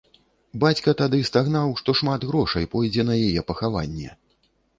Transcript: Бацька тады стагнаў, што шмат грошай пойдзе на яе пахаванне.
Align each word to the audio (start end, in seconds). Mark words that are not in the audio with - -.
Бацька 0.61 0.93
тады 1.01 1.19
стагнаў, 1.29 1.75
што 1.81 1.95
шмат 1.99 2.25
грошай 2.31 2.65
пойдзе 2.73 3.07
на 3.11 3.19
яе 3.27 3.41
пахаванне. 3.53 4.09